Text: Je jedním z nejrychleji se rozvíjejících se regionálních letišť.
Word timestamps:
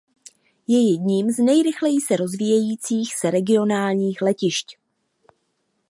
Je 0.67 0.91
jedním 0.91 1.31
z 1.31 1.37
nejrychleji 1.43 2.01
se 2.01 2.15
rozvíjejících 2.17 3.15
se 3.15 3.31
regionálních 3.31 4.21
letišť. 4.21 4.77